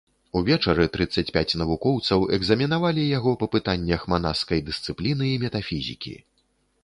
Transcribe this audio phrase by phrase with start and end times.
[0.39, 6.15] Увечары трыццаць пяць навукоўцаў экзаменавалі яго па пытаннях манаскай дысцыпліны і метафізікі.